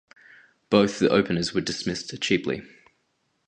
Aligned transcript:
Both 0.71 0.97
the 0.97 1.09
openers 1.11 1.53
were 1.53 1.61
dismissed 1.61 2.19
cheaply. 2.23 2.63